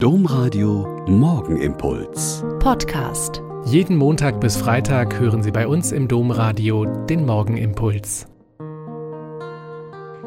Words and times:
Domradio 0.00 1.04
Morgenimpuls. 1.08 2.44
Podcast. 2.60 3.42
Jeden 3.64 3.96
Montag 3.96 4.40
bis 4.40 4.56
Freitag 4.56 5.18
hören 5.18 5.42
Sie 5.42 5.50
bei 5.50 5.66
uns 5.66 5.90
im 5.90 6.06
Domradio 6.06 6.84
den 6.84 7.26
Morgenimpuls. 7.26 8.28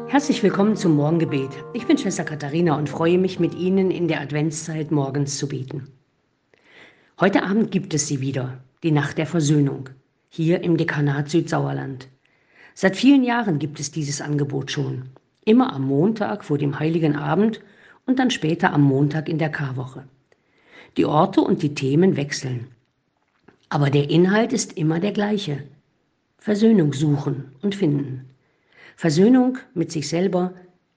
Herzlich 0.08 0.42
willkommen 0.42 0.76
zum 0.76 0.94
Morgengebet. 0.94 1.48
Ich 1.72 1.86
bin 1.86 1.96
Schwester 1.96 2.24
Katharina 2.24 2.76
und 2.76 2.90
freue 2.90 3.16
mich, 3.16 3.40
mit 3.40 3.54
Ihnen 3.54 3.90
in 3.90 4.08
der 4.08 4.20
Adventszeit 4.20 4.90
morgens 4.90 5.38
zu 5.38 5.48
beten. 5.48 5.88
Heute 7.18 7.42
Abend 7.42 7.70
gibt 7.70 7.94
es 7.94 8.06
sie 8.06 8.20
wieder, 8.20 8.58
die 8.82 8.92
Nacht 8.92 9.16
der 9.16 9.26
Versöhnung, 9.26 9.88
hier 10.28 10.60
im 10.60 10.76
Dekanat 10.76 11.30
Südsauerland. 11.30 12.08
Seit 12.74 12.94
vielen 12.94 13.24
Jahren 13.24 13.58
gibt 13.58 13.80
es 13.80 13.90
dieses 13.90 14.20
Angebot 14.20 14.70
schon. 14.70 15.04
Immer 15.46 15.72
am 15.72 15.86
Montag 15.86 16.44
vor 16.44 16.58
dem 16.58 16.78
Heiligen 16.78 17.16
Abend 17.16 17.62
und 18.06 18.18
dann 18.18 18.30
später 18.30 18.72
am 18.72 18.82
Montag 18.82 19.28
in 19.28 19.38
der 19.38 19.50
Karwoche. 19.50 20.04
Die 20.96 21.04
Orte 21.04 21.40
und 21.40 21.62
die 21.62 21.74
Themen 21.74 22.16
wechseln. 22.16 22.68
Aber 23.68 23.90
der 23.90 24.10
Inhalt 24.10 24.52
ist 24.52 24.76
immer 24.76 25.00
der 25.00 25.12
gleiche. 25.12 25.62
Versöhnung 26.38 26.92
suchen 26.92 27.52
und 27.62 27.74
finden. 27.74 28.28
Versöhnung 28.96 29.58
mit 29.74 29.90
sich 29.90 30.08
selber, 30.08 30.52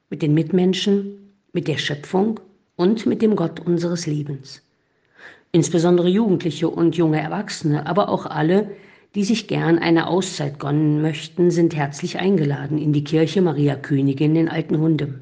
mit 0.09 0.21
den 0.21 0.34
Mitmenschen, 0.34 1.34
mit 1.53 1.67
der 1.67 1.77
Schöpfung 1.77 2.39
und 2.76 3.05
mit 3.05 3.21
dem 3.21 3.35
Gott 3.35 3.59
unseres 3.59 4.05
Lebens. 4.07 4.62
Insbesondere 5.51 6.09
Jugendliche 6.09 6.67
und 6.67 6.98
junge 6.98 7.21
Erwachsene, 7.21 7.87
aber 7.87 8.09
auch 8.09 8.26
alle, 8.26 8.71
die 9.15 9.23
sich 9.23 9.48
gern 9.48 9.79
eine 9.79 10.07
Auszeit 10.07 10.59
gönnen 10.59 11.01
möchten, 11.01 11.49
sind 11.49 11.76
herzlich 11.76 12.20
eingeladen 12.20 12.77
in 12.77 12.91
die 12.91 13.05
Kirche 13.05 13.41
Maria 13.41 13.76
Königin 13.76 14.35
in 14.35 14.49
Altenhunde. 14.49 15.21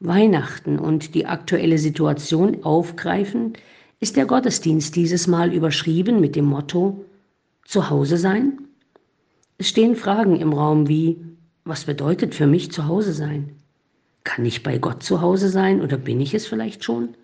Weihnachten 0.00 0.78
und 0.78 1.14
die 1.14 1.26
aktuelle 1.26 1.78
Situation 1.78 2.62
aufgreifen, 2.62 3.54
ist 4.00 4.16
der 4.16 4.26
Gottesdienst 4.26 4.94
dieses 4.94 5.26
Mal 5.26 5.52
überschrieben 5.52 6.20
mit 6.20 6.36
dem 6.36 6.44
Motto 6.44 7.04
Zu 7.64 7.90
Hause 7.90 8.16
sein? 8.16 8.58
Es 9.58 9.68
stehen 9.68 9.96
Fragen 9.96 10.36
im 10.36 10.52
Raum 10.52 10.88
wie 10.88 11.18
Was 11.64 11.84
bedeutet 11.84 12.34
für 12.34 12.46
mich 12.46 12.70
zu 12.70 12.86
Hause 12.86 13.12
sein? 13.12 13.56
Kann 14.22 14.44
ich 14.44 14.62
bei 14.62 14.78
Gott 14.78 15.02
zu 15.02 15.20
Hause 15.20 15.48
sein 15.48 15.80
oder 15.82 15.96
bin 15.96 16.20
ich 16.20 16.32
es 16.32 16.46
vielleicht 16.46 16.84
schon? 16.84 17.14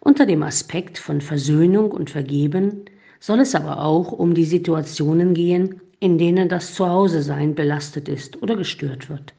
Unter 0.00 0.26
dem 0.26 0.42
Aspekt 0.42 0.98
von 0.98 1.20
Versöhnung 1.20 1.90
und 1.90 2.10
Vergeben 2.10 2.84
soll 3.18 3.40
es 3.40 3.54
aber 3.54 3.82
auch 3.82 4.12
um 4.12 4.34
die 4.34 4.44
Situationen 4.44 5.32
gehen, 5.32 5.80
in 6.00 6.18
denen 6.18 6.48
das 6.48 6.74
Zuhause-Sein 6.74 7.54
belastet 7.54 8.08
ist 8.08 8.42
oder 8.42 8.56
gestört 8.56 9.08
wird. 9.08 9.32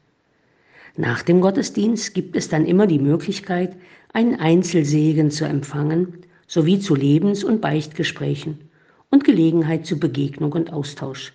Nach 0.96 1.22
dem 1.22 1.40
Gottesdienst 1.40 2.14
gibt 2.14 2.36
es 2.36 2.48
dann 2.48 2.66
immer 2.66 2.86
die 2.86 3.00
Möglichkeit, 3.00 3.76
einen 4.12 4.36
Einzelsegen 4.36 5.30
zu 5.30 5.44
empfangen, 5.44 6.18
sowie 6.46 6.78
zu 6.78 6.94
Lebens- 6.94 7.42
und 7.42 7.60
Beichtgesprächen 7.60 8.58
und 9.10 9.24
Gelegenheit 9.24 9.86
zu 9.86 9.98
Begegnung 9.98 10.52
und 10.52 10.72
Austausch. 10.72 11.32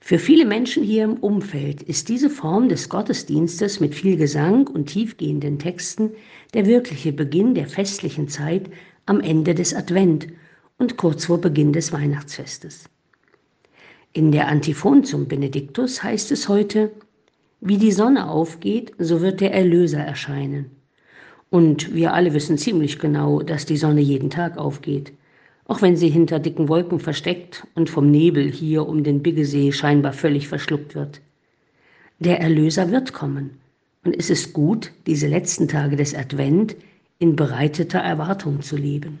Für 0.00 0.18
viele 0.18 0.44
Menschen 0.44 0.82
hier 0.82 1.04
im 1.04 1.14
Umfeld 1.14 1.82
ist 1.82 2.08
diese 2.08 2.30
Form 2.30 2.68
des 2.68 2.88
Gottesdienstes 2.88 3.80
mit 3.80 3.94
viel 3.94 4.16
Gesang 4.16 4.66
und 4.66 4.86
tiefgehenden 4.86 5.58
Texten 5.58 6.10
der 6.52 6.66
wirkliche 6.66 7.12
Beginn 7.12 7.54
der 7.54 7.66
festlichen 7.66 8.28
Zeit 8.28 8.70
am 9.06 9.20
Ende 9.20 9.54
des 9.54 9.74
Advent 9.74 10.28
und 10.78 10.96
kurz 10.96 11.26
vor 11.26 11.40
Beginn 11.40 11.72
des 11.72 11.92
Weihnachtsfestes. 11.92 12.84
In 14.12 14.30
der 14.30 14.48
Antiphon 14.48 15.04
zum 15.04 15.26
Benediktus 15.26 16.02
heißt 16.02 16.32
es 16.32 16.48
heute, 16.48 16.92
wie 17.64 17.78
die 17.78 17.92
Sonne 17.92 18.28
aufgeht, 18.28 18.92
so 18.98 19.22
wird 19.22 19.40
der 19.40 19.54
Erlöser 19.54 20.00
erscheinen. 20.00 20.66
Und 21.48 21.94
wir 21.94 22.12
alle 22.12 22.34
wissen 22.34 22.58
ziemlich 22.58 22.98
genau, 22.98 23.40
dass 23.40 23.64
die 23.64 23.78
Sonne 23.78 24.02
jeden 24.02 24.28
Tag 24.28 24.58
aufgeht, 24.58 25.14
auch 25.64 25.80
wenn 25.80 25.96
sie 25.96 26.10
hinter 26.10 26.38
dicken 26.38 26.68
Wolken 26.68 27.00
versteckt 27.00 27.66
und 27.74 27.88
vom 27.88 28.10
Nebel 28.10 28.52
hier 28.52 28.86
um 28.86 29.02
den 29.02 29.22
Biggesee 29.22 29.72
scheinbar 29.72 30.12
völlig 30.12 30.46
verschluckt 30.46 30.94
wird. 30.94 31.22
Der 32.18 32.38
Erlöser 32.38 32.90
wird 32.90 33.14
kommen, 33.14 33.58
und 34.04 34.14
es 34.14 34.28
ist 34.28 34.52
gut, 34.52 34.92
diese 35.06 35.26
letzten 35.26 35.66
Tage 35.66 35.96
des 35.96 36.14
Advent 36.14 36.76
in 37.18 37.34
bereiteter 37.34 38.00
Erwartung 38.00 38.60
zu 38.60 38.76
leben. 38.76 39.20